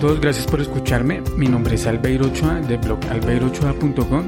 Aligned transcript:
todos, 0.00 0.20
gracias 0.20 0.46
por 0.46 0.60
escucharme. 0.60 1.22
Mi 1.36 1.46
nombre 1.46 1.74
es 1.74 1.86
Albeiro 1.86 2.26
Ochoa 2.26 2.54
de 2.60 2.78
blog 2.78 2.98
albeirochoa.com 3.10 4.24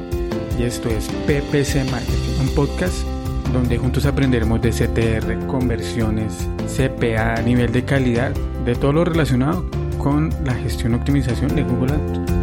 y 0.59 0.65
esto 0.65 0.91
es 0.91 1.09
PPC 1.27 1.91
Marketing, 1.91 2.41
un 2.41 2.55
podcast 2.55 3.07
donde 3.55 3.79
juntos 3.79 4.05
aprenderemos 4.05 4.61
de 4.61 4.71
CTR, 4.71 5.47
conversiones, 5.47 6.47
CPA, 6.67 7.41
nivel 7.43 7.73
de 7.73 7.85
calidad, 7.85 8.33
de 8.67 8.75
todo 8.75 8.93
lo 8.93 9.05
relacionado 9.05 9.65
con 9.99 10.31
la 10.45 10.55
gestión 10.55 10.93
y 10.93 10.97
optimización 10.97 11.55
de 11.55 11.63
Google 11.63 11.95
Ads. 11.95 12.42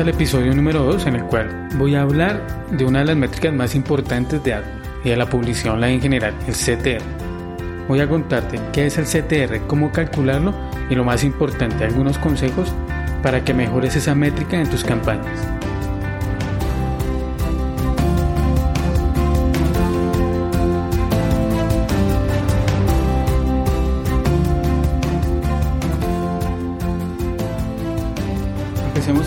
Al 0.00 0.08
episodio 0.08 0.54
número 0.54 0.82
2 0.84 1.06
en 1.06 1.16
el 1.16 1.24
cual 1.24 1.68
voy 1.76 1.94
a 1.94 2.02
hablar 2.02 2.66
de 2.70 2.86
una 2.86 3.00
de 3.00 3.04
las 3.04 3.16
métricas 3.16 3.52
más 3.52 3.74
importantes 3.74 4.42
de 4.42 4.54
AdWords 4.54 5.04
y 5.04 5.08
de 5.10 5.16
la 5.16 5.28
publicidad 5.28 5.74
online 5.74 5.94
en 5.94 6.00
general, 6.00 6.34
el 6.46 6.54
CTR. 6.54 7.04
Voy 7.86 8.00
a 8.00 8.08
contarte 8.08 8.58
qué 8.72 8.86
es 8.86 8.96
el 8.96 9.04
CTR, 9.04 9.66
cómo 9.66 9.92
calcularlo 9.92 10.54
y 10.88 10.94
lo 10.94 11.04
más 11.04 11.22
importante, 11.22 11.84
algunos 11.84 12.16
consejos 12.16 12.72
para 13.22 13.44
que 13.44 13.52
mejores 13.52 13.94
esa 13.94 14.14
métrica 14.14 14.58
en 14.58 14.70
tus 14.70 14.84
campañas. 14.84 15.38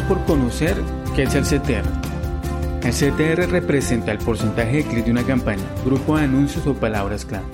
Por 0.03 0.23
conocer 0.25 0.75
qué 1.15 1.23
es 1.23 1.35
el 1.35 1.43
CTR. 1.43 1.87
El 2.83 2.91
CTR 2.91 3.49
representa 3.49 4.11
el 4.11 4.17
porcentaje 4.17 4.77
de 4.77 4.83
clics 4.83 5.05
de 5.05 5.11
una 5.11 5.25
campaña, 5.25 5.63
grupo 5.85 6.17
de 6.17 6.25
anuncios 6.25 6.67
o 6.67 6.73
palabras 6.73 7.25
clave. 7.25 7.45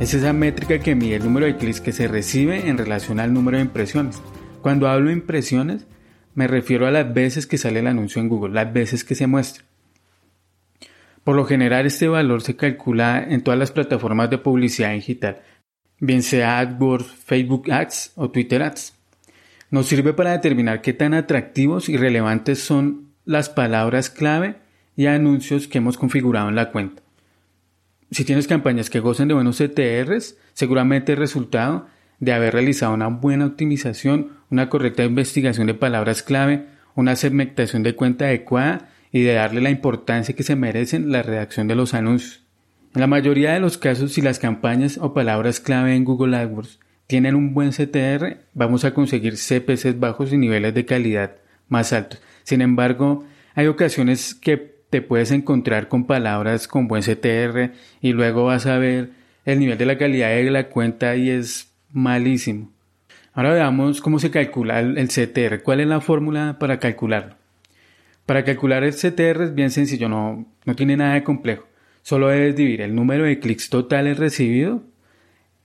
Es 0.00 0.14
esa 0.14 0.32
métrica 0.32 0.80
que 0.80 0.94
mide 0.94 1.16
el 1.16 1.24
número 1.24 1.46
de 1.46 1.56
clics 1.56 1.80
que 1.80 1.92
se 1.92 2.08
recibe 2.08 2.68
en 2.68 2.76
relación 2.78 3.20
al 3.20 3.32
número 3.32 3.58
de 3.58 3.64
impresiones. 3.64 4.20
Cuando 4.62 4.88
hablo 4.88 5.08
de 5.08 5.14
impresiones, 5.14 5.86
me 6.34 6.48
refiero 6.48 6.86
a 6.86 6.90
las 6.90 7.14
veces 7.14 7.46
que 7.46 7.58
sale 7.58 7.78
el 7.78 7.86
anuncio 7.86 8.20
en 8.20 8.28
Google, 8.28 8.54
las 8.54 8.72
veces 8.72 9.04
que 9.04 9.14
se 9.14 9.28
muestra. 9.28 9.64
Por 11.22 11.36
lo 11.36 11.44
general, 11.44 11.86
este 11.86 12.08
valor 12.08 12.42
se 12.42 12.56
calcula 12.56 13.22
en 13.22 13.42
todas 13.42 13.58
las 13.58 13.70
plataformas 13.70 14.28
de 14.30 14.38
publicidad 14.38 14.92
digital, 14.92 15.42
bien 16.00 16.22
sea 16.22 16.58
AdWords, 16.58 17.06
Facebook 17.06 17.70
Ads 17.70 18.12
o 18.16 18.30
Twitter 18.30 18.62
Ads. 18.62 18.94
Nos 19.74 19.86
sirve 19.86 20.12
para 20.12 20.30
determinar 20.30 20.82
qué 20.82 20.92
tan 20.92 21.14
atractivos 21.14 21.88
y 21.88 21.96
relevantes 21.96 22.60
son 22.60 23.08
las 23.24 23.48
palabras 23.48 24.08
clave 24.08 24.54
y 24.94 25.06
anuncios 25.06 25.66
que 25.66 25.78
hemos 25.78 25.98
configurado 25.98 26.48
en 26.48 26.54
la 26.54 26.70
cuenta. 26.70 27.02
Si 28.12 28.24
tienes 28.24 28.46
campañas 28.46 28.88
que 28.88 29.00
gozan 29.00 29.26
de 29.26 29.34
buenos 29.34 29.58
CTRs, 29.58 30.36
seguramente 30.52 31.10
el 31.10 31.18
resultado 31.18 31.88
de 32.20 32.32
haber 32.32 32.52
realizado 32.52 32.94
una 32.94 33.08
buena 33.08 33.46
optimización, 33.46 34.28
una 34.48 34.68
correcta 34.68 35.02
investigación 35.02 35.66
de 35.66 35.74
palabras 35.74 36.22
clave, 36.22 36.66
una 36.94 37.16
segmentación 37.16 37.82
de 37.82 37.96
cuenta 37.96 38.26
adecuada 38.26 38.90
y 39.10 39.22
de 39.22 39.34
darle 39.34 39.60
la 39.60 39.70
importancia 39.70 40.36
que 40.36 40.44
se 40.44 40.54
merecen 40.54 41.10
la 41.10 41.24
redacción 41.24 41.66
de 41.66 41.74
los 41.74 41.94
anuncios. 41.94 42.44
En 42.94 43.00
la 43.00 43.08
mayoría 43.08 43.54
de 43.54 43.58
los 43.58 43.76
casos, 43.76 44.12
si 44.12 44.22
las 44.22 44.38
campañas 44.38 44.98
o 44.98 45.14
palabras 45.14 45.58
clave 45.58 45.96
en 45.96 46.04
Google 46.04 46.36
AdWords 46.36 46.78
tienen 47.06 47.34
un 47.34 47.54
buen 47.54 47.70
CTR, 47.70 48.38
vamos 48.54 48.84
a 48.84 48.94
conseguir 48.94 49.36
CPCs 49.36 49.98
bajos 49.98 50.32
y 50.32 50.38
niveles 50.38 50.74
de 50.74 50.84
calidad 50.86 51.36
más 51.68 51.92
altos. 51.92 52.22
Sin 52.42 52.60
embargo, 52.60 53.24
hay 53.54 53.66
ocasiones 53.66 54.34
que 54.34 54.74
te 54.90 55.02
puedes 55.02 55.30
encontrar 55.30 55.88
con 55.88 56.06
palabras 56.06 56.68
con 56.68 56.88
buen 56.88 57.02
CTR 57.02 57.72
y 58.00 58.12
luego 58.12 58.44
vas 58.44 58.66
a 58.66 58.78
ver 58.78 59.10
el 59.44 59.58
nivel 59.58 59.76
de 59.76 59.86
la 59.86 59.98
calidad 59.98 60.28
de 60.28 60.50
la 60.50 60.68
cuenta 60.68 61.16
y 61.16 61.30
es 61.30 61.72
malísimo. 61.92 62.72
Ahora 63.32 63.52
veamos 63.52 64.00
cómo 64.00 64.18
se 64.18 64.30
calcula 64.30 64.78
el 64.80 65.08
CTR. 65.08 65.62
¿Cuál 65.62 65.80
es 65.80 65.88
la 65.88 66.00
fórmula 66.00 66.56
para 66.60 66.78
calcularlo? 66.78 67.34
Para 68.26 68.44
calcular 68.44 68.84
el 68.84 68.94
CTR 68.94 69.42
es 69.42 69.54
bien 69.54 69.70
sencillo, 69.70 70.08
no, 70.08 70.46
no 70.64 70.76
tiene 70.76 70.96
nada 70.96 71.14
de 71.14 71.24
complejo. 71.24 71.66
Solo 72.02 72.28
debes 72.28 72.56
dividir 72.56 72.82
el 72.82 72.94
número 72.94 73.24
de 73.24 73.38
clics 73.38 73.68
totales 73.68 74.18
recibidos 74.18 74.82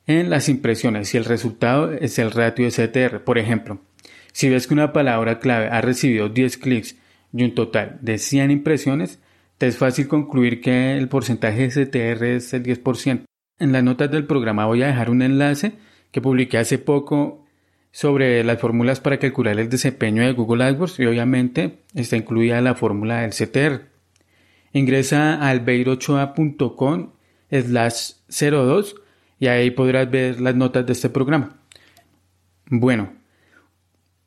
en 0.09 0.31
las 0.31 0.49
impresiones 0.49 1.13
y 1.13 1.17
el 1.17 1.25
resultado 1.25 1.93
es 1.93 2.17
el 2.17 2.31
ratio 2.31 2.67
CTR. 2.67 3.19
Por 3.23 3.37
ejemplo, 3.37 3.79
si 4.33 4.49
ves 4.49 4.65
que 4.65 4.73
una 4.73 4.91
palabra 4.91 5.37
clave 5.37 5.67
ha 5.67 5.81
recibido 5.81 6.29
10 6.29 6.57
clics 6.57 6.95
y 7.31 7.43
un 7.43 7.53
total 7.53 7.99
de 8.01 8.17
100 8.17 8.49
impresiones, 8.49 9.19
te 9.59 9.67
es 9.67 9.77
fácil 9.77 10.07
concluir 10.07 10.61
que 10.61 10.97
el 10.97 11.09
porcentaje 11.09 11.67
de 11.67 11.85
CTR 11.85 12.23
es 12.25 12.51
el 12.55 12.63
10%. 12.63 13.21
En 13.59 13.71
las 13.71 13.83
notas 13.83 14.09
del 14.09 14.25
programa 14.25 14.65
voy 14.65 14.81
a 14.81 14.87
dejar 14.87 15.11
un 15.11 15.21
enlace 15.21 15.73
que 16.09 16.21
publiqué 16.21 16.57
hace 16.57 16.79
poco 16.79 17.45
sobre 17.91 18.43
las 18.43 18.59
fórmulas 18.59 18.99
para 19.01 19.19
calcular 19.19 19.59
el 19.59 19.69
desempeño 19.69 20.23
de 20.23 20.31
Google 20.31 20.63
AdWords 20.63 20.99
y 20.99 21.05
obviamente 21.05 21.81
está 21.93 22.17
incluida 22.17 22.59
la 22.61 22.73
fórmula 22.73 23.21
del 23.21 23.29
CTR. 23.29 23.83
Ingresa 24.73 25.35
a 25.35 25.49
albeirochoa.com 25.49 27.11
slash 27.51 28.13
02 28.27 28.95
y 29.39 29.47
ahí 29.47 29.71
podrás 29.71 30.09
ver 30.11 30.41
las 30.41 30.55
notas 30.55 30.85
de 30.85 30.93
este 30.93 31.09
programa. 31.09 31.55
Bueno, 32.69 33.13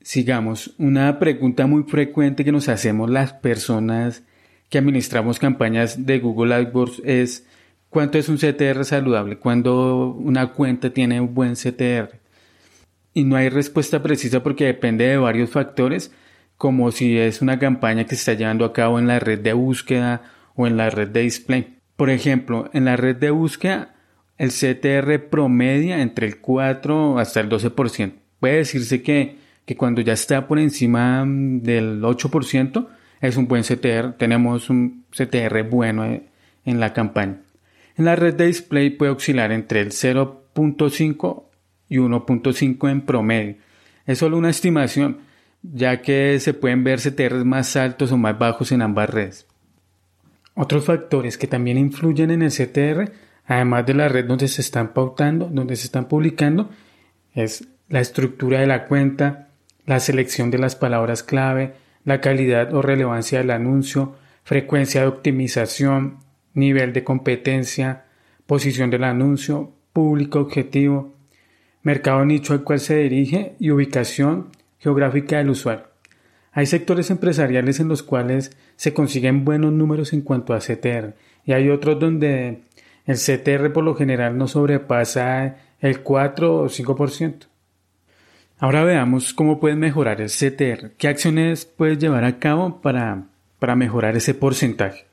sigamos. 0.00 0.74
Una 0.78 1.18
pregunta 1.18 1.66
muy 1.66 1.84
frecuente 1.84 2.44
que 2.44 2.52
nos 2.52 2.68
hacemos 2.68 3.10
las 3.10 3.32
personas 3.34 4.24
que 4.68 4.78
administramos 4.78 5.38
campañas 5.38 6.06
de 6.06 6.18
Google 6.18 6.54
AdWords 6.54 7.02
es 7.04 7.46
¿cuánto 7.90 8.18
es 8.18 8.28
un 8.28 8.38
CTR 8.38 8.84
saludable? 8.84 9.38
¿Cuándo 9.38 10.14
una 10.18 10.52
cuenta 10.52 10.90
tiene 10.90 11.20
un 11.20 11.34
buen 11.34 11.54
CTR? 11.54 12.18
Y 13.14 13.24
no 13.24 13.36
hay 13.36 13.50
respuesta 13.50 14.02
precisa 14.02 14.42
porque 14.42 14.64
depende 14.64 15.06
de 15.06 15.18
varios 15.18 15.50
factores, 15.50 16.10
como 16.56 16.90
si 16.90 17.18
es 17.18 17.42
una 17.42 17.58
campaña 17.58 18.04
que 18.04 18.16
se 18.16 18.20
está 18.20 18.32
llevando 18.32 18.64
a 18.64 18.72
cabo 18.72 18.98
en 18.98 19.06
la 19.06 19.18
red 19.18 19.40
de 19.40 19.52
búsqueda 19.52 20.22
o 20.54 20.66
en 20.66 20.78
la 20.78 20.88
red 20.88 21.08
de 21.08 21.20
display. 21.20 21.76
Por 21.96 22.08
ejemplo, 22.08 22.70
en 22.72 22.86
la 22.86 22.96
red 22.96 23.16
de 23.16 23.30
búsqueda 23.30 23.91
el 24.42 24.50
CTR 24.50 25.30
promedia 25.30 26.02
entre 26.02 26.26
el 26.26 26.40
4 26.40 27.20
hasta 27.20 27.38
el 27.38 27.48
12%. 27.48 28.12
Puede 28.40 28.56
decirse 28.56 29.00
que, 29.00 29.36
que 29.64 29.76
cuando 29.76 30.00
ya 30.00 30.14
está 30.14 30.48
por 30.48 30.58
encima 30.58 31.24
mm, 31.24 31.60
del 31.60 32.02
8% 32.02 32.88
es 33.20 33.36
un 33.36 33.46
buen 33.46 33.62
CTR, 33.62 34.14
tenemos 34.18 34.68
un 34.68 35.04
CTR 35.12 35.62
bueno 35.70 36.04
eh, 36.06 36.24
en 36.64 36.80
la 36.80 36.92
campaña. 36.92 37.38
En 37.96 38.04
la 38.04 38.16
red 38.16 38.34
de 38.34 38.46
display 38.46 38.90
puede 38.90 39.12
oscilar 39.12 39.52
entre 39.52 39.80
el 39.80 39.90
0.5 39.90 41.44
y 41.88 41.98
1.5 41.98 42.90
en 42.90 43.00
promedio. 43.02 43.54
Es 44.06 44.18
solo 44.18 44.38
una 44.38 44.50
estimación, 44.50 45.18
ya 45.62 46.02
que 46.02 46.40
se 46.40 46.52
pueden 46.52 46.82
ver 46.82 46.98
CTRs 46.98 47.44
más 47.44 47.76
altos 47.76 48.10
o 48.10 48.16
más 48.16 48.36
bajos 48.36 48.72
en 48.72 48.82
ambas 48.82 49.08
redes. 49.08 49.46
Otros 50.54 50.84
factores 50.84 51.38
que 51.38 51.46
también 51.46 51.78
influyen 51.78 52.32
en 52.32 52.42
el 52.42 52.50
CTR 52.50 53.12
además 53.52 53.86
de 53.86 53.94
la 53.94 54.08
red 54.08 54.24
donde 54.24 54.48
se 54.48 54.60
están 54.60 54.92
pautando, 54.92 55.48
donde 55.52 55.76
se 55.76 55.86
están 55.86 56.06
publicando, 56.06 56.70
es 57.34 57.68
la 57.88 58.00
estructura 58.00 58.60
de 58.60 58.66
la 58.66 58.86
cuenta, 58.86 59.48
la 59.86 60.00
selección 60.00 60.50
de 60.50 60.58
las 60.58 60.76
palabras 60.76 61.22
clave, 61.22 61.74
la 62.04 62.20
calidad 62.20 62.72
o 62.74 62.82
relevancia 62.82 63.38
del 63.38 63.50
anuncio, 63.50 64.16
frecuencia 64.44 65.02
de 65.02 65.06
optimización, 65.08 66.18
nivel 66.54 66.92
de 66.92 67.04
competencia, 67.04 68.04
posición 68.46 68.90
del 68.90 69.04
anuncio, 69.04 69.72
público 69.92 70.40
objetivo, 70.40 71.14
mercado 71.82 72.24
nicho 72.24 72.52
al 72.52 72.64
cual 72.64 72.80
se 72.80 72.96
dirige 72.96 73.54
y 73.58 73.70
ubicación 73.70 74.48
geográfica 74.78 75.38
del 75.38 75.50
usuario. 75.50 75.84
Hay 76.52 76.66
sectores 76.66 77.10
empresariales 77.10 77.80
en 77.80 77.88
los 77.88 78.02
cuales 78.02 78.56
se 78.76 78.92
consiguen 78.92 79.44
buenos 79.44 79.72
números 79.72 80.12
en 80.12 80.20
cuanto 80.20 80.54
a 80.54 80.58
CTR 80.58 81.14
y 81.44 81.52
hay 81.52 81.70
otros 81.70 81.98
donde 81.98 82.62
el 83.06 83.16
CTR 83.16 83.72
por 83.72 83.84
lo 83.84 83.94
general 83.94 84.38
no 84.38 84.48
sobrepasa 84.48 85.56
el 85.80 86.00
4 86.00 86.54
o 86.54 86.66
5%. 86.66 87.46
Ahora 88.58 88.84
veamos 88.84 89.34
cómo 89.34 89.58
puedes 89.58 89.76
mejorar 89.76 90.20
el 90.20 90.28
CTR. 90.28 90.92
¿Qué 90.96 91.08
acciones 91.08 91.64
puedes 91.64 91.98
llevar 91.98 92.24
a 92.24 92.38
cabo 92.38 92.80
para, 92.80 93.24
para 93.58 93.74
mejorar 93.74 94.16
ese 94.16 94.34
porcentaje? 94.34 95.06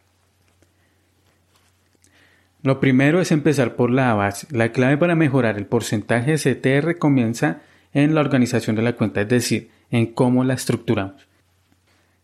Lo 2.62 2.80
primero 2.80 3.22
es 3.22 3.32
empezar 3.32 3.76
por 3.76 3.90
la 3.90 4.14
base. 4.14 4.46
La 4.52 4.72
clave 4.72 4.98
para 4.98 5.16
mejorar 5.16 5.58
el 5.58 5.66
porcentaje 5.66 6.36
de 6.36 6.38
CTR 6.38 6.98
comienza 6.98 7.62
en 7.94 8.14
la 8.14 8.22
organización 8.22 8.76
de 8.76 8.82
la 8.84 8.94
cuenta, 8.94 9.22
es 9.22 9.30
decir, 9.30 9.72
en 9.90 10.08
cómo 10.08 10.44
la 10.44 10.54
estructuramos. 10.54 11.28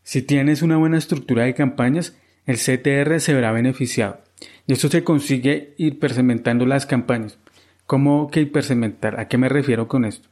Si 0.04 0.22
tienes 0.22 0.62
una 0.62 0.78
buena 0.78 1.00
estructura 1.00 1.46
de 1.46 1.56
campañas, 1.56 2.16
el 2.46 2.58
CTR 2.58 3.20
se 3.20 3.34
verá 3.34 3.52
beneficiado. 3.52 4.25
Y 4.68 4.74
esto 4.74 4.90
se 4.90 5.04
consigue 5.04 5.74
hipersegmentando 5.78 6.66
las 6.66 6.86
campañas. 6.86 7.38
¿Cómo 7.86 8.30
que 8.32 8.42
hipersegmentar? 8.42 9.20
¿A 9.20 9.28
qué 9.28 9.38
me 9.38 9.50
refiero 9.50 9.88
con 9.88 10.06
esto? 10.06 10.30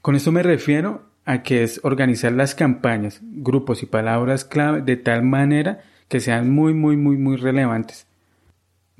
Con 0.00 0.16
esto 0.16 0.32
me 0.32 0.42
refiero 0.42 1.10
a 1.26 1.42
que 1.42 1.62
es 1.62 1.80
organizar 1.82 2.32
las 2.32 2.54
campañas, 2.54 3.20
grupos 3.22 3.82
y 3.82 3.86
palabras 3.86 4.44
clave 4.46 4.80
de 4.80 4.96
tal 4.96 5.22
manera 5.22 5.82
que 6.08 6.20
sean 6.20 6.50
muy, 6.50 6.72
muy, 6.72 6.96
muy, 6.96 7.16
muy 7.16 7.36
relevantes. 7.36 8.06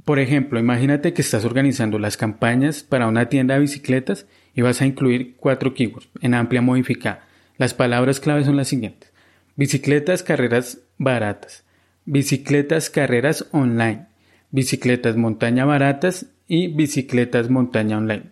Por 0.04 0.18
ejemplo, 0.18 0.60
imagínate 0.60 1.12
que 1.14 1.22
estás 1.22 1.44
organizando 1.44 1.98
las 1.98 2.16
campañas 2.16 2.82
para 2.82 3.06
una 3.06 3.28
tienda 3.28 3.54
de 3.54 3.60
bicicletas 3.60 4.26
y 4.54 4.62
vas 4.62 4.80
a 4.80 4.86
incluir 4.86 5.36
cuatro 5.36 5.72
keywords 5.72 6.08
en 6.20 6.34
amplia 6.34 6.60
modificada. 6.60 7.26
Las 7.56 7.74
palabras 7.74 8.20
clave 8.20 8.44
son 8.44 8.56
las 8.56 8.68
siguientes. 8.68 9.12
Bicicletas, 9.56 10.22
carreras 10.22 10.80
baratas. 10.98 11.64
Bicicletas, 12.04 12.90
carreras 12.90 13.46
online. 13.52 14.09
Bicicletas 14.52 15.16
montaña 15.16 15.64
baratas 15.64 16.26
y 16.48 16.66
bicicletas 16.68 17.50
montaña 17.50 17.98
online. 17.98 18.30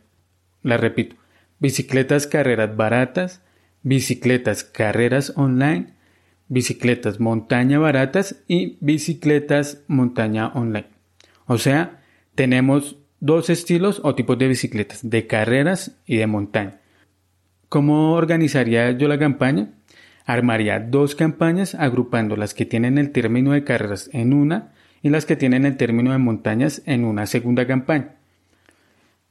La 0.62 0.76
repito. 0.76 1.14
Bicicletas, 1.60 2.26
carreras 2.26 2.76
baratas. 2.76 3.42
Bicicletas, 3.82 4.64
carreras 4.64 5.32
online. 5.36 5.94
Bicicletas 6.48 7.20
montaña 7.20 7.78
baratas 7.78 8.42
y 8.48 8.78
bicicletas 8.80 9.84
montaña 9.86 10.48
online. 10.48 10.88
O 11.46 11.56
sea, 11.58 12.02
tenemos 12.34 12.96
dos 13.20 13.48
estilos 13.48 14.00
o 14.02 14.14
tipos 14.14 14.38
de 14.38 14.48
bicicletas, 14.48 15.08
de 15.08 15.26
carreras 15.26 15.98
y 16.04 16.16
de 16.16 16.26
montaña. 16.26 16.80
¿Cómo 17.68 18.14
organizaría 18.14 18.90
yo 18.92 19.06
la 19.06 19.18
campaña? 19.18 19.68
Armaría 20.24 20.80
dos 20.80 21.14
campañas 21.14 21.74
agrupando 21.74 22.36
las 22.36 22.54
que 22.54 22.66
tienen 22.66 22.98
el 22.98 23.12
término 23.12 23.52
de 23.52 23.62
carreras 23.62 24.10
en 24.12 24.32
una 24.32 24.72
y 25.02 25.10
las 25.10 25.26
que 25.26 25.36
tienen 25.36 25.64
el 25.64 25.76
término 25.76 26.12
de 26.12 26.18
montañas 26.18 26.82
en 26.86 27.04
una 27.04 27.26
segunda 27.26 27.66
campaña. 27.66 28.16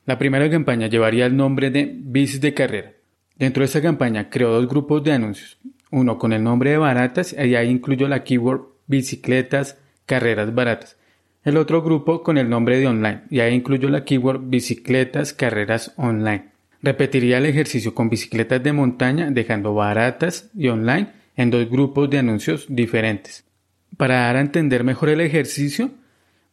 La 0.06 0.18
primera 0.18 0.50
campaña 0.50 0.88
llevaría 0.88 1.25
el 1.25 1.36
nombre 1.36 1.69
de 1.69 1.94
bicis 1.94 2.40
de 2.40 2.54
carrera. 2.54 2.94
Dentro 3.38 3.62
de 3.62 3.66
esta 3.66 3.81
campaña 3.81 4.30
creo 4.30 4.52
dos 4.52 4.68
grupos 4.68 5.04
de 5.04 5.12
anuncios, 5.12 5.58
uno 5.92 6.18
con 6.18 6.34
el 6.34 6.44
nombre 6.44 6.72
de 6.72 6.78
baratas 6.78 7.34
y 7.34 7.56
ahí 7.56 7.69
incluyo 7.69 8.08
la 8.08 8.24
keyword 8.24 8.62
bicicletas, 8.88 9.78
carreras 10.06 10.56
baratas. 10.56 10.98
El 11.44 11.58
otro 11.58 11.81
grupo 11.81 12.24
con 12.24 12.38
el 12.38 12.50
nombre 12.50 12.80
de 12.80 12.88
online 12.88 13.22
y 13.30 13.40
ahí 13.42 13.54
incluyo 13.54 13.90
la 13.90 14.04
keyword 14.04 14.50
bicicletas, 14.50 15.34
carreras 15.34 15.94
online. 15.98 16.46
Repetiría 16.81 17.38
el 17.38 17.46
ejercicio 17.46 17.94
con 17.94 18.10
bicicletas 18.10 18.64
de 18.64 18.74
montaña 18.74 19.30
dejando 19.31 19.74
baratas 19.74 20.50
y 20.56 20.68
online 20.68 21.10
en 21.36 21.52
dos 21.52 21.69
grupos 21.69 22.10
de 22.10 22.19
anuncios 22.19 22.66
diferentes. 22.69 23.47
Para 23.95 24.16
dar 24.22 24.36
a 24.36 24.42
entender 24.42 24.84
mejor 24.84 25.10
el 25.10 25.22
ejercicio, 25.22 25.92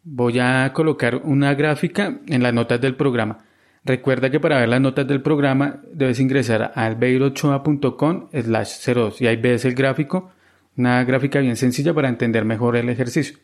voy 0.02 0.38
a 0.38 0.70
colocar 0.72 1.22
una 1.24 1.54
gráfica 1.54 2.20
en 2.26 2.42
las 2.42 2.54
notas 2.54 2.80
del 2.80 2.94
programa. 2.94 3.44
Recuerda 3.84 4.30
que 4.30 4.40
para 4.40 4.60
ver 4.60 4.68
las 4.68 4.80
notas 4.80 5.06
del 5.06 5.20
programa 5.20 5.80
debes 5.92 6.20
ingresar 6.20 6.72
a 6.74 6.86
albeirochoa.com 6.86 8.28
slash 8.32 8.94
02 8.94 9.20
y 9.20 9.26
ahí 9.26 9.36
ves 9.36 9.64
el 9.64 9.74
gráfico, 9.74 10.30
una 10.76 11.04
gráfica 11.04 11.40
bien 11.40 11.56
sencilla 11.56 11.92
para 11.92 12.08
entender 12.08 12.44
mejor 12.44 12.76
el 12.76 12.88
ejercicio. 12.88 13.36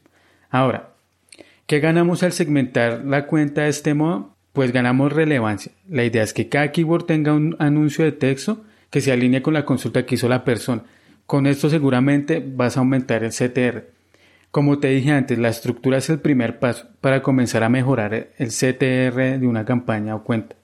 Ahora, 0.48 0.90
¿qué 1.66 1.80
ganamos 1.80 2.22
al 2.22 2.32
segmentar 2.32 3.04
la 3.04 3.26
cuenta 3.26 3.62
de 3.62 3.68
este 3.68 3.92
modo? 3.92 4.34
pues 4.52 4.72
ganamos 4.72 5.12
relevancia. 5.12 5.72
La 5.88 6.04
idea 6.04 6.22
es 6.22 6.32
que 6.32 6.48
cada 6.48 6.72
keyword 6.72 7.04
tenga 7.04 7.32
un 7.32 7.56
anuncio 7.58 8.04
de 8.04 8.12
texto 8.12 8.64
que 8.90 9.00
se 9.00 9.12
alinee 9.12 9.42
con 9.42 9.54
la 9.54 9.64
consulta 9.64 10.04
que 10.04 10.16
hizo 10.16 10.28
la 10.28 10.44
persona. 10.44 10.82
Con 11.30 11.46
esto 11.46 11.70
seguramente 11.70 12.44
vas 12.44 12.76
a 12.76 12.80
aumentar 12.80 13.22
el 13.22 13.30
CTR. 13.30 13.84
Como 14.50 14.80
te 14.80 14.88
dije 14.88 15.12
antes, 15.12 15.38
la 15.38 15.48
estructura 15.48 15.98
es 15.98 16.10
el 16.10 16.18
primer 16.18 16.58
paso 16.58 16.88
para 17.00 17.22
comenzar 17.22 17.62
a 17.62 17.68
mejorar 17.68 18.30
el 18.36 18.48
CTR 18.48 19.38
de 19.38 19.46
una 19.46 19.64
campaña 19.64 20.16
o 20.16 20.24
cuenta. 20.24 20.56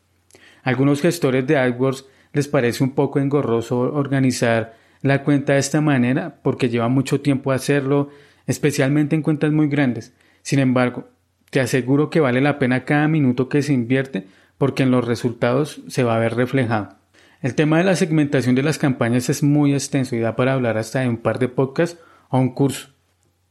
algunos 0.65 1.03
gestores 1.03 1.47
de 1.47 1.57
AdWords 1.57 2.07
les 2.33 2.49
parece 2.49 2.83
un 2.83 2.97
poco 2.97 3.21
engorroso 3.21 3.79
organizar 3.79 4.75
la 5.03 5.23
cuenta 5.23 5.53
de 5.53 5.61
esta 5.61 5.81
manera 5.81 6.41
porque 6.43 6.69
lleva 6.69 6.89
mucho 6.89 7.21
tiempo 7.21 7.53
hacerlo, 7.53 8.11
especialmente 8.49 9.15
en 9.15 9.23
cuentas 9.23 9.53
muy 9.53 9.69
grandes. 9.69 10.15
Sin 10.43 10.59
embargo, 10.59 11.07
te 11.51 11.61
aseguro 11.61 12.11
que 12.11 12.19
vale 12.19 12.41
la 12.41 12.59
pena 12.59 12.85
cada 12.85 13.07
minuto 13.07 13.49
que 13.49 13.63
se 13.63 13.73
invierte 13.73 14.27
porque 14.59 14.83
en 14.83 14.91
los 14.91 15.07
resultados 15.07 15.83
se 15.87 16.03
va 16.03 16.17
a 16.17 16.19
ver 16.19 16.35
reflejado. 16.35 16.96
El 17.43 17.55
tema 17.55 17.79
de 17.79 17.85
la 17.85 17.97
segmentación 17.97 18.55
de 18.55 18.63
las 18.63 18.79
campañas 18.79 19.29
es 19.29 19.43
muy 19.43 19.75
extenso 19.75 20.17
y 20.17 20.21
da 20.21 20.37
para 20.37 20.55
hablar 20.55 20.79
hasta 20.79 21.01
de 21.01 21.09
un 21.09 21.19
par 21.19 21.39
de 21.39 21.49
podcasts 21.49 22.01
o 22.31 22.39
un 22.39 22.55
curso. 22.55 22.89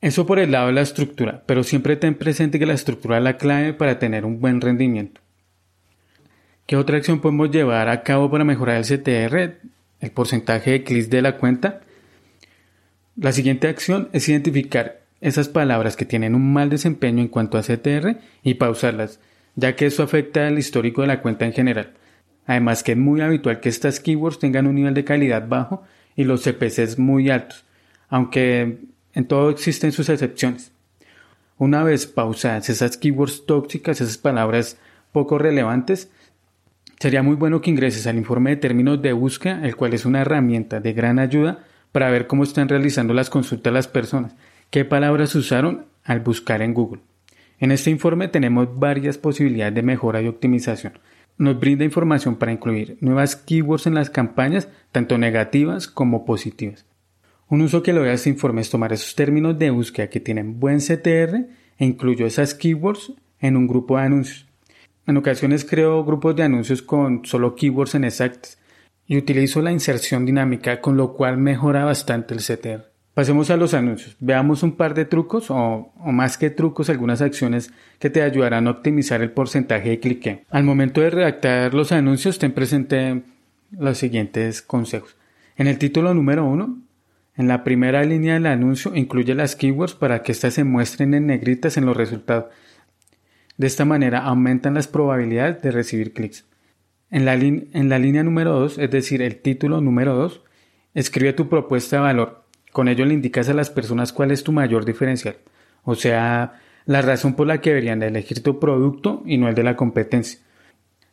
Eso 0.02 0.26
por 0.26 0.40
el 0.40 0.52
lado 0.52 0.68
de 0.68 0.74
la 0.74 0.82
estructura, 0.82 1.44
pero 1.46 1.64
siempre 1.64 1.96
ten 1.96 2.16
presente 2.16 2.60
que 2.60 2.66
la 2.66 2.74
estructura 2.74 3.18
es 3.18 3.24
la 3.24 3.38
clave 3.38 3.74
para 3.74 4.00
tener 4.00 4.26
un 4.26 4.40
buen 4.40 4.62
rendimiento. 4.62 5.22
¿Qué 6.66 6.78
otra 6.78 6.98
acción 6.98 7.22
podemos 7.22 7.52
llevar 7.52 7.90
a 7.90 8.02
cabo 8.02 8.30
para 8.30 8.44
mejorar 8.44 8.78
el 8.78 8.86
CTR, 8.86 9.60
el 10.00 10.12
porcentaje 10.12 10.72
de 10.72 10.84
clics 10.84 11.10
de 11.10 11.22
la 11.22 11.38
cuenta? 11.38 11.82
La 13.16 13.32
siguiente 13.32 13.68
acción 13.68 14.10
es 14.14 14.28
identificar 14.28 15.02
esas 15.22 15.48
palabras 15.48 15.96
que 15.96 16.06
tienen 16.06 16.36
un 16.36 16.54
mal 16.54 16.70
desempeño 16.70 17.22
en 17.22 17.28
cuanto 17.28 17.58
a 17.58 17.62
CTR 17.62 18.18
y 18.44 18.56
pausarlas, 18.56 19.20
ya 19.56 19.76
que 19.76 19.86
eso 19.86 20.04
afecta 20.04 20.48
al 20.48 20.58
histórico 20.58 21.02
de 21.02 21.08
la 21.08 21.22
cuenta 21.22 21.46
en 21.46 21.54
general. 21.54 21.94
Además 22.46 22.84
que 22.84 22.94
es 22.94 22.98
muy 22.98 23.22
habitual 23.22 23.60
que 23.60 23.70
estas 23.70 24.00
keywords 24.00 24.40
tengan 24.40 24.68
un 24.68 24.76
nivel 24.76 24.94
de 24.94 25.04
calidad 25.04 25.48
bajo 25.48 25.84
y 26.16 26.24
los 26.24 26.44
CPCs 26.44 27.00
muy 27.00 27.30
altos, 27.30 27.66
aunque 28.10 28.80
en 29.14 29.26
todo 29.26 29.50
existen 29.50 29.92
sus 29.92 30.10
excepciones. 30.10 30.72
Una 31.58 31.84
vez 31.84 32.06
pausadas 32.06 32.70
esas 32.70 32.98
keywords 32.98 33.46
tóxicas, 33.46 34.02
esas 34.02 34.18
palabras 34.18 34.78
poco 35.12 35.38
relevantes, 35.38 36.10
sería 37.00 37.24
muy 37.24 37.36
bueno 37.36 37.62
que 37.62 37.72
ingreses 37.72 38.08
al 38.08 38.18
informe 38.18 38.52
de 38.52 38.58
términos 38.58 39.02
de 39.02 39.14
búsqueda, 39.14 39.66
el 39.66 39.76
cual 39.76 39.94
es 39.94 40.06
una 40.06 40.22
herramienta 40.22 40.80
de 40.80 40.94
gran 40.94 41.20
ayuda 41.20 41.64
para 41.92 42.10
ver 42.10 42.28
cómo 42.28 42.44
están 42.44 42.68
realizando 42.68 43.14
las 43.14 43.30
consultas 43.30 43.72
las 43.72 43.88
personas 43.88 44.36
¿Qué 44.70 44.84
palabras 44.84 45.36
usaron 45.36 45.86
al 46.04 46.20
buscar 46.20 46.62
en 46.62 46.74
Google? 46.74 47.02
En 47.60 47.72
este 47.72 47.92
informe 47.92 48.28
tenemos 48.28 48.78
varias 48.78 49.18
posibilidades 49.18 49.74
de 49.76 49.84
mejora 49.84 50.22
y 50.22 50.28
optimización. 50.28 51.00
Nos 51.38 51.60
brinda 51.60 51.84
información 51.84 52.38
para 52.38 52.54
incluir 52.54 52.98
nuevas 53.02 53.36
keywords 53.36 53.88
en 53.88 53.94
las 53.94 54.10
campañas, 54.10 54.70
tanto 54.92 55.18
negativas 55.18 55.88
como 55.88 56.26
positivas. 56.26 56.86
Un 57.50 57.62
uso 57.62 57.84
que 57.84 57.92
le 57.92 58.00
doy 58.00 58.10
a 58.10 58.14
este 58.14 58.30
informe 58.30 58.62
es 58.62 58.70
tomar 58.70 58.94
esos 58.94 59.16
términos 59.16 59.60
de 59.60 59.70
búsqueda 59.70 60.10
que 60.10 60.22
tienen 60.22 60.60
buen 60.60 60.80
CTR 60.80 61.36
e 61.78 61.86
incluyo 61.86 62.26
esas 62.26 62.56
keywords 62.56 63.14
en 63.40 63.58
un 63.58 63.68
grupo 63.68 63.98
de 63.98 64.04
anuncios. 64.04 64.48
En 65.06 65.18
ocasiones 65.18 65.66
creo 65.66 66.04
grupos 66.06 66.36
de 66.36 66.44
anuncios 66.44 66.82
con 66.82 67.26
solo 67.26 67.56
keywords 67.56 67.96
en 67.96 68.06
exactas 68.06 68.58
y 69.06 69.18
utilizo 69.18 69.62
la 69.62 69.72
inserción 69.72 70.26
dinámica 70.26 70.82
con 70.82 70.98
lo 70.98 71.14
cual 71.14 71.38
mejora 71.38 71.86
bastante 71.86 72.34
el 72.34 72.40
CTR. 72.40 72.95
Pasemos 73.16 73.50
a 73.50 73.56
los 73.56 73.74
anuncios. 73.74 74.18
Veamos 74.20 74.62
un 74.62 74.74
par 74.74 74.94
de 74.94 75.06
trucos 75.06 75.46
o, 75.50 75.94
más 76.06 76.38
que 76.38 76.50
trucos, 76.50 76.90
algunas 76.90 77.22
acciones 77.22 77.72
que 77.98 78.10
te 78.10 78.22
ayudarán 78.22 78.68
a 78.68 78.72
optimizar 78.72 79.22
el 79.22 79.32
porcentaje 79.32 79.88
de 79.88 80.00
clique. 80.02 80.44
Al 80.50 80.66
momento 80.66 81.00
de 81.00 81.12
redactar 81.12 81.74
los 81.74 81.94
anuncios, 81.94 82.40
ten 82.40 82.52
presente 82.52 83.22
los 83.72 83.98
siguientes 83.98 84.62
consejos. 84.62 85.16
En 85.56 85.68
el 85.68 85.78
título 85.78 86.14
número 86.14 86.44
uno, 86.44 86.78
en 87.38 87.48
la 87.48 87.64
primera 87.64 88.04
línea 88.04 88.34
del 88.34 88.48
anuncio, 88.48 88.94
incluye 88.94 89.34
las 89.34 89.56
keywords 89.56 89.94
para 89.94 90.22
que 90.22 90.34
éstas 90.34 90.56
se 90.56 90.66
muestren 90.66 91.14
en 91.14 91.28
negritas 91.28 91.78
en 91.78 91.86
los 91.86 91.96
resultados. 91.96 92.48
De 93.56 93.68
esta 93.68 93.86
manera 93.86 94.24
aumentan 94.26 94.74
las 94.74 94.90
probabilidades 94.90 95.62
de 95.62 95.72
recibir 95.72 96.12
clics. 96.12 96.44
En 97.10 97.24
la, 97.24 97.36
en 97.36 97.88
la 97.88 97.98
línea 97.98 98.24
número 98.24 98.60
2, 98.60 98.78
es 98.78 98.92
decir, 98.92 99.22
el 99.22 99.38
título 99.38 99.80
número 99.80 100.16
2, 100.16 100.42
escribe 100.96 101.32
tu 101.32 101.48
propuesta 101.48 101.96
de 101.96 102.02
valor 102.02 102.45
con 102.76 102.90
ello 102.90 103.06
le 103.06 103.14
indicas 103.14 103.48
a 103.48 103.54
las 103.54 103.70
personas 103.70 104.12
cuál 104.12 104.32
es 104.32 104.44
tu 104.44 104.52
mayor 104.52 104.84
diferencial, 104.84 105.38
o 105.86 105.96
sea, 105.96 106.60
la 106.86 107.02
razón 107.02 107.34
por 107.34 107.48
la 107.48 107.62
que 107.62 107.70
deberían 107.70 108.04
elegir 108.04 108.44
tu 108.44 108.60
producto 108.60 109.24
y 109.26 109.38
no 109.38 109.48
el 109.48 109.56
de 109.56 109.64
la 109.64 109.78
competencia. 109.78 110.42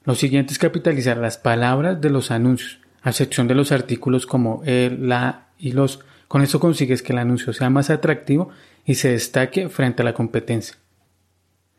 Lo 0.02 0.16
siguiente 0.16 0.52
es 0.52 0.58
capitalizar 0.58 1.18
las 1.18 1.38
palabras 1.38 2.00
de 2.00 2.10
los 2.10 2.32
anuncios, 2.32 2.80
a 3.02 3.10
excepción 3.10 3.46
de 3.46 3.54
los 3.54 3.70
artículos 3.70 4.26
como 4.26 4.64
el, 4.64 5.08
la 5.08 5.50
y 5.56 5.70
los. 5.70 6.00
Con 6.26 6.42
eso 6.42 6.58
consigues 6.58 7.00
que 7.00 7.12
el 7.12 7.20
anuncio 7.20 7.52
sea 7.52 7.70
más 7.70 7.90
atractivo 7.90 8.48
y 8.84 8.96
se 8.96 9.12
destaque 9.12 9.68
frente 9.68 10.02
a 10.02 10.04
la 10.04 10.14
competencia. 10.14 10.74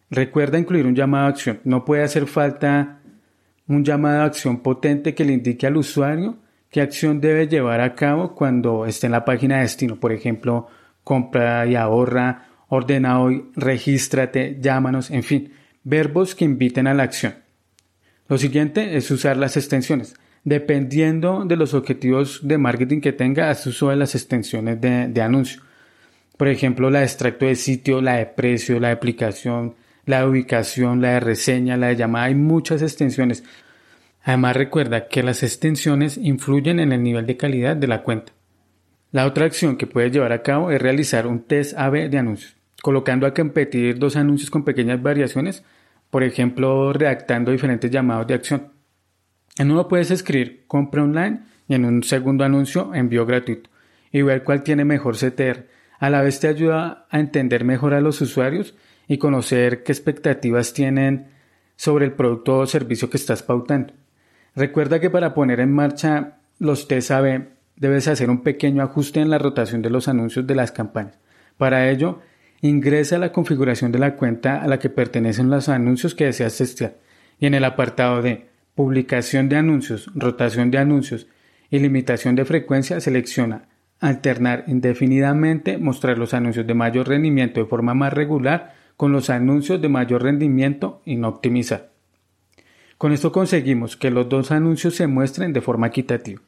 Recuerda 0.09 0.59
incluir 0.59 0.85
un 0.85 0.95
llamado 0.95 1.25
a 1.25 1.29
acción. 1.29 1.59
No 1.65 1.83
puede 1.83 2.03
hacer 2.03 2.27
falta 2.27 3.01
un 3.67 3.83
llamado 3.83 4.21
a 4.21 4.25
acción 4.27 4.61
potente 4.61 5.13
que 5.13 5.25
le 5.25 5.33
indique 5.33 5.67
al 5.67 5.75
usuario 5.75 6.37
¿Qué 6.73 6.81
acción 6.81 7.21
debe 7.21 7.47
llevar 7.47 7.81
a 7.81 7.93
cabo 7.93 8.33
cuando 8.33 8.87
esté 8.87 9.05
en 9.05 9.11
la 9.11 9.25
página 9.25 9.57
de 9.57 9.61
destino? 9.61 9.99
Por 9.99 10.11
ejemplo, 10.11 10.67
compra 11.03 11.67
y 11.67 11.75
ahorra, 11.75 12.47
ordena 12.67 13.21
hoy, 13.21 13.45
regístrate, 13.55 14.57
llámanos, 14.59 15.11
en 15.11 15.21
fin, 15.21 15.53
verbos 15.83 16.33
que 16.33 16.45
inviten 16.45 16.87
a 16.87 16.95
la 16.95 17.03
acción. 17.03 17.35
Lo 18.27 18.39
siguiente 18.39 18.97
es 18.97 19.11
usar 19.11 19.37
las 19.37 19.55
extensiones. 19.55 20.15
Dependiendo 20.45 21.45
de 21.45 21.57
los 21.57 21.75
objetivos 21.75 22.39
de 22.41 22.57
marketing 22.57 23.01
que 23.01 23.13
tenga, 23.13 23.51
haz 23.51 23.67
uso 23.67 23.91
de 23.91 23.95
las 23.95 24.15
extensiones 24.15 24.81
de, 24.81 25.09
de 25.09 25.21
anuncio. 25.21 25.61
Por 26.37 26.47
ejemplo, 26.47 26.89
la 26.89 26.99
de 27.01 27.05
extracto 27.05 27.45
de 27.45 27.55
sitio, 27.55 28.01
la 28.01 28.15
de 28.15 28.25
precio, 28.25 28.79
la 28.79 28.87
de 28.87 28.95
aplicación, 28.95 29.75
la 30.07 30.21
de 30.21 30.27
ubicación, 30.27 31.03
la 31.03 31.11
de 31.11 31.19
reseña, 31.19 31.77
la 31.77 31.89
de 31.89 31.97
llamada. 31.97 32.25
Hay 32.25 32.35
muchas 32.35 32.81
extensiones. 32.81 33.43
Además 34.23 34.55
recuerda 34.55 35.07
que 35.07 35.21
las 35.21 35.43
extensiones 35.43 36.17
influyen 36.17 36.79
en 36.79 36.93
el 36.93 37.03
nivel 37.03 37.25
de 37.25 37.37
calidad 37.37 37.75
de 37.75 37.87
la 37.87 38.03
cuenta. 38.03 38.31
La 39.11 39.25
otra 39.25 39.45
acción 39.45 39.75
que 39.75 39.85
puedes 39.85 40.11
llevar 40.11 40.31
a 40.31 40.41
cabo 40.41 40.71
es 40.71 40.81
realizar 40.81 41.27
un 41.27 41.43
test 41.43 41.77
AB 41.77 42.09
de 42.09 42.17
anuncios, 42.17 42.55
colocando 42.81 43.27
a 43.27 43.33
competir 43.33 43.99
dos 43.99 44.15
anuncios 44.15 44.49
con 44.49 44.63
pequeñas 44.63 45.01
variaciones, 45.01 45.63
por 46.09 46.23
ejemplo, 46.23 46.93
redactando 46.93 47.51
diferentes 47.51 47.91
llamados 47.91 48.25
de 48.27 48.33
acción. 48.33 48.71
En 49.57 49.71
uno 49.71 49.87
puedes 49.87 50.09
escribir 50.09 50.63
compra 50.67 51.03
online 51.03 51.41
y 51.67 51.75
en 51.75 51.85
un 51.85 52.01
segundo 52.03 52.43
anuncio 52.43 52.93
envío 52.95 53.25
gratuito 53.25 53.69
y 54.11 54.21
ver 54.21 54.43
cuál 54.43 54.63
tiene 54.63 54.85
mejor 54.85 55.17
CTR. 55.17 55.67
A 55.99 56.09
la 56.09 56.21
vez 56.21 56.39
te 56.39 56.47
ayuda 56.47 57.07
a 57.09 57.19
entender 57.19 57.65
mejor 57.65 57.93
a 57.93 58.01
los 58.01 58.21
usuarios 58.21 58.73
y 59.07 59.17
conocer 59.17 59.83
qué 59.83 59.91
expectativas 59.91 60.73
tienen 60.73 61.27
sobre 61.75 62.05
el 62.05 62.13
producto 62.13 62.59
o 62.59 62.67
servicio 62.67 63.09
que 63.09 63.17
estás 63.17 63.43
pautando. 63.43 63.93
Recuerda 64.55 64.99
que 64.99 65.09
para 65.09 65.33
poner 65.33 65.59
en 65.59 65.71
marcha 65.71 66.37
los 66.59 66.87
test 66.87 67.11
AB 67.11 67.47
debes 67.75 68.07
hacer 68.07 68.29
un 68.29 68.43
pequeño 68.43 68.83
ajuste 68.83 69.19
en 69.19 69.29
la 69.29 69.39
rotación 69.39 69.81
de 69.81 69.89
los 69.89 70.07
anuncios 70.07 70.45
de 70.45 70.55
las 70.55 70.71
campañas. 70.71 71.17
Para 71.57 71.89
ello, 71.89 72.21
ingresa 72.61 73.15
a 73.15 73.19
la 73.19 73.31
configuración 73.31 73.91
de 73.91 73.99
la 73.99 74.15
cuenta 74.15 74.61
a 74.61 74.67
la 74.67 74.79
que 74.79 74.89
pertenecen 74.89 75.49
los 75.49 75.69
anuncios 75.69 76.15
que 76.15 76.25
deseas 76.25 76.57
testear 76.57 76.95
y 77.39 77.47
en 77.47 77.55
el 77.55 77.65
apartado 77.65 78.21
de 78.21 78.47
publicación 78.75 79.49
de 79.49 79.57
anuncios, 79.57 80.09
rotación 80.15 80.71
de 80.71 80.77
anuncios 80.77 81.27
y 81.69 81.79
limitación 81.79 82.35
de 82.35 82.45
frecuencia 82.45 82.99
selecciona 82.99 83.67
alternar 83.99 84.65
indefinidamente, 84.67 85.77
mostrar 85.77 86.17
los 86.17 86.33
anuncios 86.33 86.67
de 86.67 86.73
mayor 86.73 87.07
rendimiento 87.07 87.61
de 87.61 87.65
forma 87.65 87.93
más 87.93 88.13
regular 88.13 88.75
con 88.97 89.11
los 89.11 89.29
anuncios 89.29 89.81
de 89.81 89.89
mayor 89.89 90.23
rendimiento 90.23 91.01
y 91.05 91.15
no 91.15 91.29
optimizar. 91.29 91.92
Con 93.03 93.11
esto 93.11 93.33
conseguimos 93.33 93.97
que 93.97 94.11
los 94.11 94.29
dos 94.29 94.51
anuncios 94.51 94.95
se 94.95 95.07
muestren 95.07 95.51
de 95.51 95.59
forma 95.59 95.87
equitativa. 95.87 96.41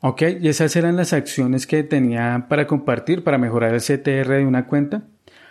Ok, 0.00 0.22
y 0.42 0.48
esas 0.48 0.76
eran 0.76 0.96
las 0.96 1.14
acciones 1.14 1.66
que 1.66 1.82
tenía 1.82 2.44
para 2.50 2.66
compartir 2.66 3.24
para 3.24 3.38
mejorar 3.38 3.72
el 3.72 3.80
CTR 3.80 4.28
de 4.28 4.44
una 4.44 4.66
cuenta. 4.66 5.04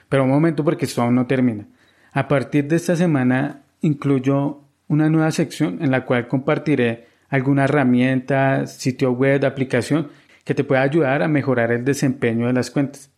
Pero 0.10 0.26
un 0.26 0.30
momento 0.30 0.64
porque 0.64 0.86
esto 0.86 1.02
aún 1.02 1.16
no 1.16 1.26
termina. 1.26 1.66
A 2.12 2.28
partir 2.28 2.68
de 2.68 2.76
esta 2.76 2.96
semana 2.96 3.64
incluyo 3.82 4.60
una 4.88 5.10
nueva 5.10 5.32
sección 5.32 5.80
en 5.82 5.90
la 5.90 6.06
cual 6.06 6.28
compartiré 6.28 7.08
alguna 7.30 7.64
herramienta, 7.64 8.68
sitio 8.68 9.14
web, 9.14 9.44
aplicación 9.44 10.10
que 10.44 10.54
te 10.54 10.64
pueda 10.64 10.84
ayudar 10.84 11.24
a 11.24 11.28
mejorar 11.30 11.72
el 11.72 11.84
desempeño 11.84 12.46
de 12.46 12.54
las 12.54 12.70
cuentas. 12.70 13.10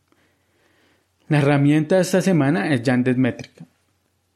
La 1.27 1.39
herramienta 1.39 1.95
de 1.97 2.03
esta 2.03 2.21
semana 2.21 2.73
es 2.73 2.81
Yandex 2.81 3.17
Métrica. 3.17 3.65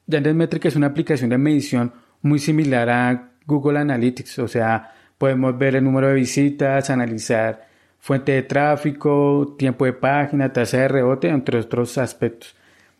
Yandex 0.06 0.36
Métrica 0.36 0.68
es 0.68 0.76
una 0.76 0.88
aplicación 0.88 1.30
de 1.30 1.38
medición 1.38 1.92
muy 2.22 2.38
similar 2.38 2.88
a 2.90 3.30
Google 3.46 3.78
Analytics, 3.78 4.38
o 4.40 4.48
sea, 4.48 4.92
podemos 5.16 5.56
ver 5.58 5.76
el 5.76 5.84
número 5.84 6.08
de 6.08 6.14
visitas, 6.14 6.90
analizar 6.90 7.66
fuente 7.98 8.32
de 8.32 8.42
tráfico, 8.42 9.56
tiempo 9.58 9.84
de 9.84 9.92
página, 9.92 10.52
tasa 10.52 10.78
de 10.78 10.88
rebote, 10.88 11.28
entre 11.28 11.58
otros 11.58 11.98
aspectos. 11.98 12.54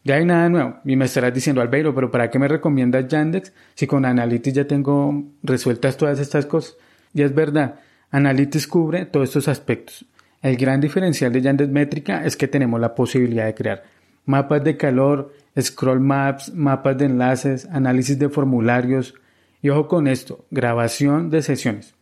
Ya 0.05 0.15
hay 0.15 0.25
nada 0.25 0.49
nuevo 0.49 0.77
y 0.85 0.97
me 0.97 1.05
estarás 1.05 1.35
diciendo, 1.35 1.61
Albeiro, 1.61 1.95
pero 1.95 2.11
¿para 2.11 2.31
qué 2.31 2.39
me 2.39 2.49
recomiendas 2.49 3.09
Yandex 3.09 3.53
si 3.75 3.87
con 3.87 4.05
Analytics 4.05 4.57
ya 4.57 4.67
tengo 4.67 5.25
resueltas 5.43 5.97
todas 5.97 6.19
estas 6.19 6.47
cosas? 6.47 6.77
Y 7.13 7.23
es 7.23 7.35
verdad, 7.35 7.81
Analytics 8.11 8.67
cubre 8.67 9.07
todos 9.07 9.29
estos 9.29 9.49
aspectos. 9.49 10.07
El 10.41 10.57
gran 10.57 10.81
diferencial 10.81 11.33
de 11.33 11.43
Yandex 11.43 11.71
Métrica 11.71 12.25
es 12.25 12.37
que 12.37 12.49
tenemos 12.49 12.81
la 12.81 12.95
posibilidad 12.95 13.45
de 13.45 13.55
crear 13.55 13.83
mapas 14.29 14.63
de 14.63 14.77
calor, 14.77 15.33
scroll 15.59 16.01
maps, 16.01 16.53
mapas 16.55 16.99
de 16.99 17.07
enlaces, 17.07 17.67
análisis 17.73 18.19
de 18.19 18.29
formularios 18.29 19.15
y 19.63 19.71
ojo 19.71 19.89
con 19.89 20.07
esto, 20.07 20.45
grabación 20.51 21.31
de 21.31 21.41
sesiones. 21.41 21.95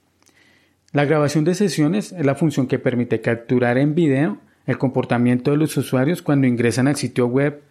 La 0.92 1.04
grabación 1.04 1.44
de 1.44 1.54
sesiones 1.54 2.10
es 2.10 2.26
la 2.26 2.34
función 2.34 2.66
que 2.66 2.80
permite 2.80 3.20
capturar 3.20 3.78
en 3.78 3.94
video 3.94 4.38
el 4.66 4.76
comportamiento 4.76 5.52
de 5.52 5.56
los 5.56 5.76
usuarios 5.76 6.20
cuando 6.20 6.48
ingresan 6.48 6.88
al 6.88 6.96
sitio 6.96 7.28
web 7.28 7.62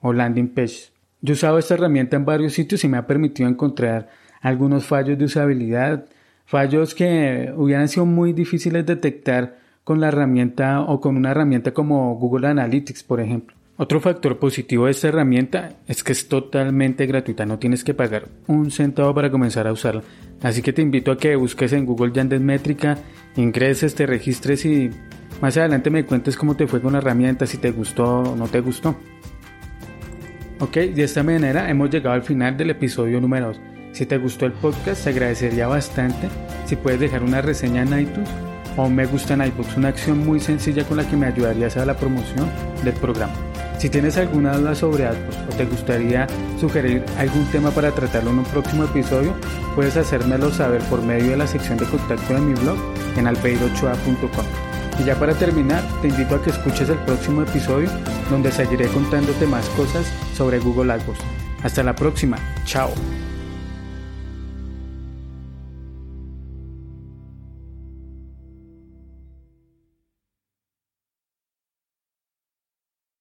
o 0.00 0.12
landing 0.12 0.48
page. 0.48 0.92
Yo 1.20 1.32
he 1.32 1.34
usado 1.34 1.58
esta 1.58 1.74
herramienta 1.74 2.16
en 2.16 2.24
varios 2.24 2.52
sitios 2.52 2.84
y 2.84 2.88
me 2.88 2.98
ha 2.98 3.08
permitido 3.08 3.48
encontrar 3.48 4.10
algunos 4.40 4.86
fallos 4.86 5.18
de 5.18 5.24
usabilidad, 5.24 6.06
fallos 6.44 6.94
que 6.94 7.52
hubieran 7.56 7.88
sido 7.88 8.06
muy 8.06 8.32
difíciles 8.32 8.86
de 8.86 8.94
detectar 8.94 9.58
con 9.82 10.00
la 10.00 10.06
herramienta 10.06 10.82
o 10.82 11.00
con 11.00 11.16
una 11.16 11.32
herramienta 11.32 11.74
como 11.74 12.14
Google 12.14 12.46
Analytics, 12.46 13.02
por 13.02 13.18
ejemplo. 13.18 13.56
Otro 13.76 14.00
factor 14.00 14.38
positivo 14.38 14.84
de 14.84 14.92
esta 14.92 15.08
herramienta 15.08 15.80
es 15.88 16.04
que 16.04 16.12
es 16.12 16.28
totalmente 16.28 17.06
gratuita, 17.06 17.44
no 17.44 17.58
tienes 17.58 17.82
que 17.82 17.92
pagar 17.92 18.28
un 18.46 18.70
centavo 18.70 19.12
para 19.12 19.32
comenzar 19.32 19.66
a 19.66 19.72
usarla. 19.72 20.02
Así 20.42 20.62
que 20.62 20.72
te 20.72 20.80
invito 20.80 21.10
a 21.10 21.18
que 21.18 21.34
busques 21.34 21.72
en 21.72 21.84
Google 21.84 22.12
Yandex 22.12 22.40
Métrica, 22.40 22.98
ingreses, 23.34 23.96
te 23.96 24.06
registres 24.06 24.64
y 24.64 24.90
más 25.40 25.56
adelante 25.56 25.90
me 25.90 26.04
cuentes 26.06 26.36
cómo 26.36 26.54
te 26.54 26.68
fue 26.68 26.80
con 26.80 26.92
la 26.92 26.98
herramienta, 26.98 27.46
si 27.46 27.58
te 27.58 27.72
gustó 27.72 28.20
o 28.20 28.36
no 28.36 28.46
te 28.46 28.60
gustó. 28.60 28.94
Ok, 30.60 30.76
de 30.76 31.02
esta 31.02 31.24
manera 31.24 31.68
hemos 31.68 31.90
llegado 31.90 32.14
al 32.14 32.22
final 32.22 32.56
del 32.56 32.70
episodio 32.70 33.20
número 33.20 33.48
2. 33.48 33.60
Si 33.90 34.06
te 34.06 34.18
gustó 34.18 34.46
el 34.46 34.52
podcast, 34.52 35.02
te 35.02 35.10
agradecería 35.10 35.66
bastante 35.66 36.28
si 36.64 36.76
puedes 36.76 37.00
dejar 37.00 37.24
una 37.24 37.42
reseña 37.42 37.82
en 37.82 38.02
iTunes 38.02 38.30
o 38.76 38.88
me 38.88 39.06
gusta 39.06 39.34
en 39.34 39.42
iBooks, 39.46 39.76
una 39.76 39.88
acción 39.88 40.24
muy 40.24 40.38
sencilla 40.38 40.84
con 40.84 40.96
la 40.96 41.08
que 41.08 41.16
me 41.16 41.26
ayudarías 41.26 41.76
a 41.76 41.84
la 41.84 41.96
promoción 41.96 42.48
del 42.84 42.94
programa. 42.94 43.34
Si 43.78 43.90
tienes 43.90 44.16
alguna 44.16 44.56
duda 44.56 44.74
sobre 44.74 45.06
AdWords 45.06 45.36
o 45.52 45.56
te 45.56 45.64
gustaría 45.66 46.26
sugerir 46.58 47.04
algún 47.18 47.44
tema 47.50 47.70
para 47.70 47.90
tratarlo 47.90 48.30
en 48.30 48.38
un 48.38 48.44
próximo 48.44 48.84
episodio, 48.84 49.34
puedes 49.74 49.96
hacérmelo 49.96 50.50
saber 50.50 50.80
por 50.82 51.02
medio 51.02 51.32
de 51.32 51.36
la 51.36 51.46
sección 51.46 51.78
de 51.78 51.86
contacto 51.86 52.34
de 52.34 52.40
mi 52.40 52.54
blog 52.54 52.78
en 53.16 53.26
albeirochoa.com. 53.26 54.46
Y 54.98 55.04
ya 55.04 55.18
para 55.18 55.34
terminar, 55.34 55.82
te 56.00 56.08
invito 56.08 56.36
a 56.36 56.42
que 56.42 56.50
escuches 56.50 56.88
el 56.88 56.98
próximo 56.98 57.42
episodio 57.42 57.90
donde 58.30 58.52
seguiré 58.52 58.86
contándote 58.88 59.46
más 59.46 59.68
cosas 59.70 60.06
sobre 60.36 60.60
Google 60.60 60.92
AdWords. 60.92 61.20
Hasta 61.62 61.82
la 61.82 61.94
próxima, 61.94 62.38
chao. 62.64 62.90